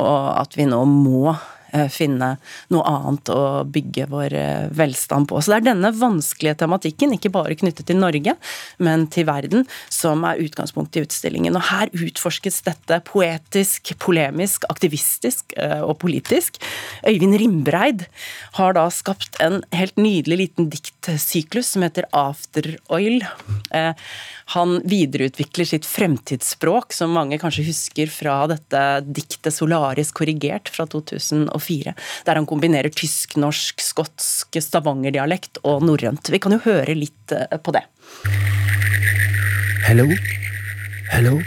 Og 0.00 0.14
at 0.36 0.56
vi 0.58 0.66
nå 0.68 0.82
må 0.88 1.32
eh, 1.72 1.88
finne 1.92 2.34
noe 2.72 2.84
annet 2.90 3.32
å 3.32 3.64
bygge 3.64 4.06
vår 4.12 4.36
eh, 4.36 4.66
velstand 4.76 5.30
på. 5.30 5.40
Så 5.40 5.54
det 5.54 5.60
er 5.62 5.68
denne 5.70 5.92
vanskelige 5.96 6.58
tematikken, 6.64 7.14
ikke 7.16 7.32
bare 7.32 7.56
knyttet 7.58 7.88
til 7.88 8.00
Norge, 8.02 8.36
men 8.84 9.06
til 9.12 9.26
verden, 9.30 9.64
som 9.88 10.26
er 10.28 10.42
utgangspunktet 10.44 11.00
i 11.00 11.06
utstillingen. 11.06 11.56
Og 11.56 11.66
her 11.70 11.92
utforskes 11.96 12.60
dette 12.68 13.00
poetisk, 13.08 13.94
polemisk, 14.02 14.68
aktivistisk 14.72 15.56
eh, 15.56 15.80
og 15.80 15.96
politisk. 16.04 16.60
Øyvind 17.08 17.40
Rimbreid 17.40 18.06
har 18.60 18.76
da 18.76 18.88
skapt 18.92 19.40
en 19.40 19.62
helt 19.72 19.96
nydelig 19.96 20.42
liten 20.44 20.72
diktsyklus 20.72 21.72
som 21.72 21.88
heter 21.88 22.10
After 22.12 22.74
Oil. 22.92 23.22
Eh, 23.72 23.92
Han 24.52 24.80
videreutvikler 24.84 25.64
sitt 25.64 25.86
fremtidsspråk, 25.88 26.92
som 26.92 27.14
mange 27.14 27.38
kanskje 27.40 27.64
husker 27.64 28.10
fra 28.12 28.46
dette 28.50 28.82
diktet 29.06 29.54
'Solaris 29.54 30.12
korrigert' 30.12 30.68
fra 30.68 30.84
2004, 30.86 31.94
der 32.26 32.34
han 32.34 32.46
kombinerer 32.46 32.92
tysk, 32.92 33.36
norsk, 33.36 33.80
skotsk, 33.80 34.58
stavangerdialekt 34.60 35.62
og 35.64 35.82
norrønt. 35.86 36.28
Vi 36.28 36.38
kan 36.42 36.52
jo 36.52 36.60
høre 36.64 36.94
litt 36.94 37.32
eh, 37.32 37.56
på 37.56 37.72
det. 37.72 37.84
Hallo? 39.86 40.06
Hallo? 41.12 41.38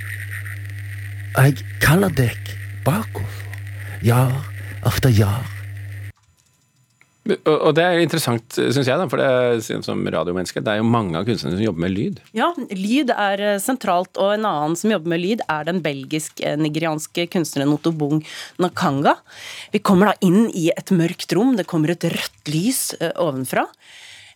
Jeg 1.36 1.62
kaller 1.84 2.10
deg 2.16 2.56
bakover. 2.86 3.44
Ja, 4.06 4.30
efter 4.86 5.10
ja. 5.10 5.44
Og 7.26 7.72
det 7.74 7.82
er 7.82 8.00
interessant, 8.04 8.54
syns 8.54 8.86
jeg, 8.86 9.00
da, 9.02 9.08
for 9.10 9.18
det 9.18 9.80
som 9.86 10.04
radiomenneske, 10.14 10.62
det 10.62 10.76
er 10.76 10.82
jo 10.82 10.86
mange 10.86 11.18
av 11.18 11.26
kunstnerne 11.26 11.58
som 11.58 11.66
jobber 11.66 11.82
med 11.88 11.94
lyd. 11.96 12.20
Ja, 12.38 12.52
lyd 12.70 13.10
er 13.16 13.42
eh, 13.42 13.62
sentralt, 13.64 14.14
og 14.22 14.36
en 14.36 14.46
annen 14.46 14.78
som 14.78 14.94
jobber 14.94 15.16
med 15.16 15.24
lyd, 15.24 15.42
er 15.50 15.66
den 15.66 15.82
belgisk-nigerianske 15.86 17.26
kunstneren 17.34 17.74
Notobung 17.74 18.22
Nakanga. 18.62 19.16
Vi 19.74 19.82
kommer 19.82 20.12
da 20.12 20.28
inn 20.28 20.52
i 20.54 20.68
et 20.76 20.94
mørkt 20.94 21.34
rom, 21.34 21.56
det 21.58 21.66
kommer 21.72 21.96
et 21.96 22.06
rødt 22.14 22.54
lys 22.54 22.92
eh, 23.00 23.16
ovenfra. 23.18 23.66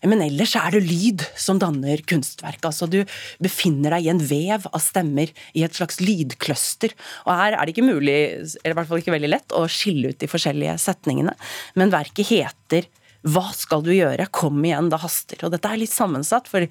Men 0.07 0.21
ellers 0.23 0.53
er 0.55 0.75
det 0.75 0.85
lyd 0.85 1.25
som 1.39 1.59
danner 1.59 1.99
kunstverket. 2.07 2.69
Altså 2.69 2.87
du 2.87 3.01
befinner 3.43 3.97
deg 3.97 4.05
i 4.05 4.11
en 4.13 4.21
vev 4.23 4.67
av 4.69 4.79
stemmer 4.83 5.33
i 5.57 5.65
et 5.65 5.75
slags 5.75 5.99
lydcluster. 6.03 6.93
Og 7.25 7.33
her 7.35 7.57
er 7.57 7.65
det 7.65 7.75
ikke 7.75 7.89
mulig, 7.89 8.19
eller 8.61 8.75
i 8.75 8.77
hvert 8.79 8.91
fall 8.91 9.03
ikke 9.03 9.15
veldig 9.17 9.33
lett, 9.33 9.57
å 9.57 9.65
skille 9.71 10.13
ut 10.13 10.21
de 10.21 10.31
forskjellige 10.31 10.77
setningene. 10.85 11.35
Men 11.79 11.93
verket 11.93 12.31
heter 12.31 12.87
hva 13.27 13.49
skal 13.51 13.83
du 13.83 13.91
gjøre? 13.91 14.29
Kom 14.31 14.61
igjen, 14.63 14.87
det 14.91 15.01
haster. 15.01 15.41
Og 15.43 15.51
dette 15.51 15.67
er 15.67 15.81
litt 15.81 15.91
sammensatt, 15.91 16.47
for 16.47 16.63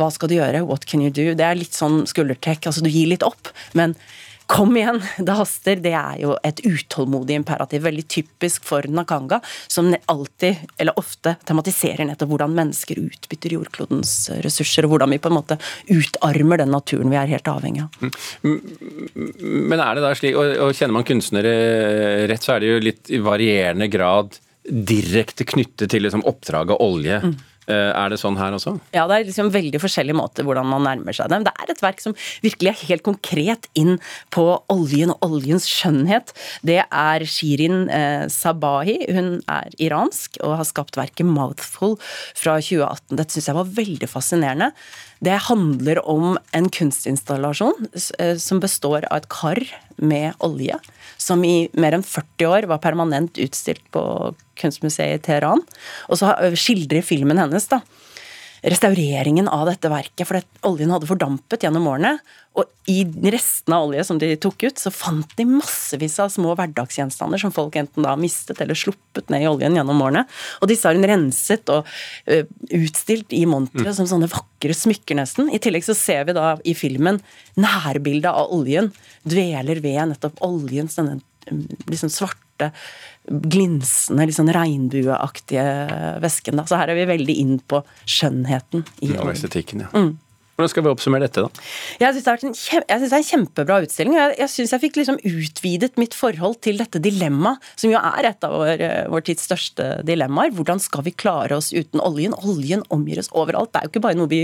hva 0.00 0.08
skal 0.10 0.30
du 0.30 0.34
gjøre? 0.40 0.64
What 0.66 0.88
can 0.90 1.04
you 1.04 1.12
do? 1.14 1.30
Det 1.38 1.46
er 1.46 1.58
litt 1.58 1.76
sånn 1.76 2.02
skuldertrekk, 2.10 2.66
altså 2.66 2.82
du 2.82 2.90
gir 2.90 3.12
litt 3.12 3.22
opp. 3.22 3.52
Men 3.78 3.94
kom 4.46 4.76
igjen, 4.76 5.00
det 5.18 5.36
haster. 5.38 5.80
Det 5.82 5.92
er 5.96 6.20
jo 6.22 6.34
et 6.44 6.60
utålmodig 6.64 7.38
imperativ. 7.40 7.84
Veldig 7.84 8.04
typisk 8.10 8.64
for 8.68 8.86
Nakanga, 8.90 9.40
som 9.68 9.90
alltid, 10.10 10.64
eller 10.78 10.98
ofte, 11.00 11.36
tematiserer 11.48 12.04
nettopp 12.08 12.34
hvordan 12.34 12.54
mennesker 12.56 13.00
utbytter 13.00 13.56
jordklodens 13.56 14.14
ressurser, 14.44 14.86
og 14.86 14.94
hvordan 14.94 15.14
vi 15.14 15.20
på 15.22 15.32
en 15.32 15.38
måte 15.38 15.58
utarmer 15.90 16.62
den 16.62 16.74
naturen 16.74 17.12
vi 17.12 17.20
er 17.20 17.34
helt 17.34 17.50
avhengig 17.50 17.86
av. 17.86 18.14
Men 18.44 19.78
er 19.80 19.96
det 19.96 20.04
da 20.04 20.14
slik, 20.18 20.38
og, 20.38 20.72
kjenner 20.74 20.98
man 20.98 21.08
kunstnere 21.08 21.54
rett, 22.30 22.44
så 22.44 22.56
er 22.56 22.64
det 22.64 22.72
jo 22.72 22.82
litt 22.90 23.12
i 23.14 23.22
varierende 23.24 23.88
grad 23.92 24.38
direkte 24.64 25.44
knyttet 25.44 25.90
til 25.92 26.06
liksom 26.06 26.24
oppdraget 26.28 26.80
olje. 26.80 27.18
Eh, 27.20 27.42
Er 27.70 28.12
det 28.12 28.18
sånn 28.20 28.36
her 28.38 28.54
også? 28.56 28.76
Ja, 28.94 29.06
det 29.08 29.16
er 29.16 29.28
liksom 29.28 29.52
veldig 29.54 29.80
forskjellige 29.82 30.18
måter 30.18 30.46
hvordan 30.46 30.68
man 30.68 30.84
nærmer 30.84 31.16
seg 31.16 31.30
dem. 31.32 31.46
Det 31.46 31.54
er 31.54 31.72
et 31.72 31.82
verk 31.84 32.02
som 32.02 32.16
virkelig 32.44 32.72
er 32.72 32.82
helt 32.90 33.04
konkret 33.06 33.68
inn 33.78 33.96
på 34.34 34.46
oljen 34.72 35.14
og 35.14 35.24
oljens 35.28 35.68
skjønnhet. 35.70 36.34
Det 36.66 36.82
er 36.84 37.26
Shirin 37.28 37.88
eh, 37.88 38.26
Sabahi. 38.32 38.98
Hun 39.14 39.38
er 39.50 39.72
iransk 39.82 40.38
og 40.42 40.58
har 40.60 40.68
skapt 40.68 40.98
verket 41.00 41.26
'Mouthful' 41.26 41.98
fra 42.36 42.58
2018. 42.60 43.16
Dette 43.16 43.36
syns 43.36 43.50
jeg 43.50 43.58
var 43.58 43.74
veldig 43.80 44.10
fascinerende. 44.10 44.70
Det 45.24 45.36
handler 45.48 46.00
om 46.08 46.38
en 46.56 46.68
kunstinstallasjon 46.72 47.86
eh, 48.18 48.36
som 48.40 48.60
består 48.60 49.06
av 49.10 49.22
et 49.22 49.28
kar 49.32 49.60
med 49.96 50.34
olje, 50.44 50.78
som 51.16 51.44
i 51.46 51.68
mer 51.72 51.96
enn 51.96 52.06
40 52.06 52.50
år 52.50 52.68
var 52.70 52.82
permanent 52.82 53.38
utstilt 53.38 53.84
på 53.94 54.02
kunstmuseet 54.60 55.20
i 55.20 55.24
Teheran. 55.28 55.62
Og 56.10 56.20
så 56.20 56.34
skildrer 56.58 57.04
filmen 57.06 57.40
hennes 57.40 57.68
da, 57.70 57.80
restaureringen 58.64 59.48
av 59.52 59.66
dette 59.68 59.90
verket, 59.92 60.24
for 60.28 60.40
oljen 60.70 60.92
hadde 60.94 61.08
fordampet 61.08 61.66
gjennom 61.66 61.86
årene. 61.90 62.16
Og 62.54 62.68
i 62.88 63.02
restene 63.34 63.76
av 63.76 63.88
olje 63.88 64.04
som 64.06 64.18
de 64.20 64.28
tok 64.40 64.62
ut, 64.62 64.78
så 64.78 64.92
fant 64.94 65.30
de 65.36 65.44
massevis 65.48 66.16
av 66.22 66.30
små 66.32 66.54
hverdagsgjenstander 66.56 67.42
som 67.42 67.52
folk 67.52 67.74
enten 67.80 68.06
da 68.06 68.14
mistet 68.16 68.60
eller 68.62 68.78
sluppet 68.78 69.28
ned 69.32 69.42
i 69.44 69.50
oljen 69.50 69.74
gjennom 69.76 70.00
årene. 70.06 70.22
Og 70.62 70.70
disse 70.70 70.86
har 70.86 70.96
hun 70.96 71.08
renset 71.10 71.68
og 71.74 71.88
ø, 72.30 72.40
utstilt 72.78 73.34
i 73.34 73.44
monteret 73.50 73.90
Mm. 73.90 73.96
som 73.98 74.06
sånne 74.06 74.30
vakre 74.30 74.72
smykker, 74.72 75.18
nesten. 75.18 75.50
I 75.52 75.58
tillegg 75.58 75.84
så 75.84 75.96
ser 75.98 76.24
vi 76.24 76.32
da 76.32 76.54
i 76.64 76.72
filmen 76.78 77.20
nærbildet 77.58 78.30
av 78.30 78.54
oljen 78.54 78.92
dveler 79.26 79.82
ved 79.82 80.14
nettopp 80.14 80.40
oljens 80.46 80.94
denne 80.96 81.20
liksom 81.90 82.12
svarte 82.12 82.70
glinsende, 83.24 84.26
sånn 84.36 84.52
regnbueaktige 84.54 85.64
væsken. 86.22 86.60
Da. 86.60 86.66
Så 86.68 86.78
her 86.80 86.92
er 86.92 86.98
vi 86.98 87.08
veldig 87.08 87.38
inn 87.40 87.56
på 87.60 87.82
skjønnheten 88.04 88.84
i 89.04 89.14
Og 89.16 89.32
estetikken, 89.32 89.86
ja. 89.86 89.90
Mm. 89.96 90.14
Hvordan 90.54 90.70
skal 90.70 90.84
vi 90.86 90.90
oppsummere 90.92 91.26
dette, 91.26 91.42
da? 91.42 91.62
Jeg 91.98 92.14
syns 92.14 92.26
det, 92.70 92.82
det 92.86 93.08
er 93.08 93.16
en 93.18 93.26
kjempebra 93.26 93.80
utstilling. 93.82 94.14
Jeg, 94.14 94.34
jeg 94.38 94.52
syns 94.52 94.74
jeg 94.76 94.82
fikk 94.84 94.98
liksom 95.00 95.16
utvidet 95.18 95.96
mitt 95.98 96.14
forhold 96.14 96.60
til 96.62 96.78
dette 96.78 97.00
dilemmaet, 97.02 97.64
som 97.74 97.90
jo 97.90 97.98
er 97.98 98.28
et 98.30 98.46
av 98.46 98.54
vår, 98.54 98.84
eh, 98.86 99.08
vår 99.10 99.24
tids 99.26 99.48
største 99.48 99.88
dilemmaer. 100.06 100.54
Hvordan 100.54 100.82
skal 100.82 101.02
vi 101.08 101.14
klare 101.18 101.58
oss 101.58 101.72
uten 101.74 102.02
oljen? 102.04 102.36
Oljen 102.46 102.84
omgir 102.94 103.18
oss 103.24 103.32
overalt. 103.34 103.72
Det 103.74 103.82
er 103.82 103.88
jo 103.88 103.92
ikke 103.96 104.04
bare 104.06 104.20
noe 104.20 104.30
vi 104.30 104.40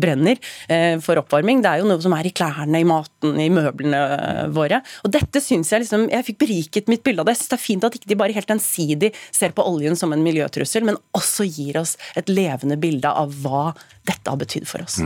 brenner 0.00 0.40
eh, 0.72 0.96
for 1.04 1.20
oppvarming, 1.20 1.60
det 1.60 1.74
er 1.74 1.84
jo 1.84 1.90
noe 1.92 2.00
som 2.00 2.16
er 2.16 2.30
i 2.30 2.34
klærne, 2.40 2.80
i 2.80 2.88
maten, 2.88 3.36
i 3.36 3.50
møblene 3.52 4.02
eh, 4.16 4.42
våre. 4.56 4.80
Og 5.04 5.12
dette 5.12 5.44
syns 5.44 5.74
jeg 5.74 5.84
liksom 5.84 6.08
Jeg 6.10 6.24
fikk 6.26 6.40
beriket 6.40 6.88
mitt 6.88 7.04
bilde 7.04 7.20
av 7.20 7.28
det. 7.28 7.36
Jeg 7.36 7.44
syns 7.44 7.52
det 7.52 7.58
er 7.60 7.66
fint 7.68 7.84
at 7.90 7.96
ikke 8.00 8.10
de 8.14 8.20
bare 8.24 8.36
helt 8.36 8.54
ensidig 8.56 9.12
ser 9.28 9.52
på 9.52 9.66
oljen 9.68 9.98
som 9.98 10.16
en 10.16 10.24
miljøtrussel, 10.24 10.88
men 10.88 10.96
også 11.16 11.44
gir 11.44 11.82
oss 11.82 11.98
et 12.16 12.32
levende 12.32 12.80
bilde 12.80 13.12
av 13.12 13.34
hva 13.44 13.74
dette 14.08 14.24
har 14.24 14.40
betydd 14.40 14.68
for 14.70 14.88
oss. 14.88 15.02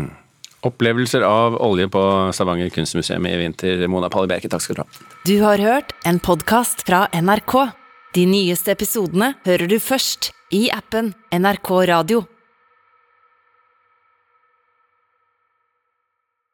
Opplevelser 0.64 1.24
av 1.28 1.58
olje 1.60 1.88
på 1.92 2.02
Stavanger 2.32 2.70
kunstmuseum 2.72 3.26
i 3.28 3.36
vinter. 3.36 3.84
Mona 3.88 4.08
Palle 4.12 4.30
Bjerke, 4.30 4.48
takk 4.48 4.64
skal 4.64 4.78
du 4.78 4.84
ha. 4.84 4.88
Du 5.28 5.36
har 5.42 5.60
hørt 5.60 5.92
en 6.08 6.20
podkast 6.24 6.86
fra 6.88 7.04
NRK. 7.12 7.56
De 8.16 8.24
nyeste 8.30 8.72
episodene 8.72 9.34
hører 9.44 9.68
du 9.68 9.76
først 9.82 10.32
i 10.54 10.68
appen 10.72 11.12
NRK 11.34 11.70
Radio. 11.90 12.24